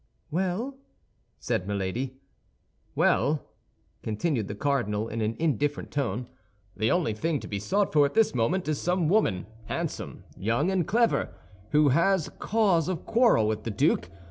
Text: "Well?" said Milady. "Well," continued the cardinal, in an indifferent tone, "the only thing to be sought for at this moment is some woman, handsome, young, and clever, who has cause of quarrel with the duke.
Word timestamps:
"Well?" 0.31 0.79
said 1.37 1.67
Milady. 1.67 2.15
"Well," 2.95 3.45
continued 4.01 4.47
the 4.47 4.55
cardinal, 4.55 5.07
in 5.07 5.21
an 5.21 5.35
indifferent 5.37 5.91
tone, 5.91 6.27
"the 6.75 6.89
only 6.89 7.13
thing 7.13 7.39
to 7.39 7.47
be 7.47 7.59
sought 7.59 7.93
for 7.93 8.03
at 8.07 8.15
this 8.15 8.33
moment 8.33 8.67
is 8.67 8.81
some 8.81 9.07
woman, 9.09 9.45
handsome, 9.65 10.23
young, 10.35 10.71
and 10.71 10.87
clever, 10.87 11.35
who 11.69 11.89
has 11.89 12.29
cause 12.39 12.87
of 12.89 13.05
quarrel 13.05 13.47
with 13.47 13.63
the 13.63 13.69
duke. 13.69 14.09